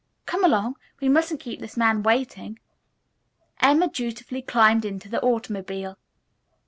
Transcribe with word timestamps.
Come 0.25 0.43
along. 0.43 0.77
We 0.99 1.09
mustn't 1.09 1.41
keep 1.41 1.59
this 1.59 1.77
man 1.77 2.01
waiting." 2.01 2.57
Emma 3.59 3.87
dutifully 3.87 4.41
climbed 4.41 4.83
into 4.83 5.09
the 5.09 5.21
automobile. 5.21 5.95